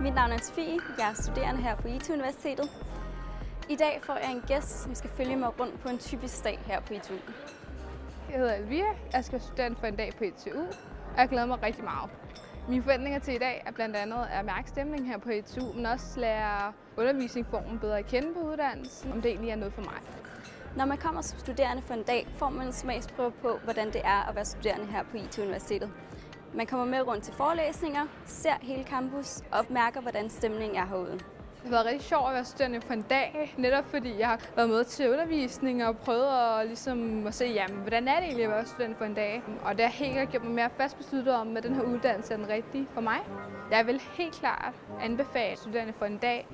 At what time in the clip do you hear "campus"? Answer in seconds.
28.84-29.42